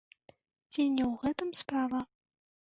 [0.71, 1.99] Ці не ў гэтым справа?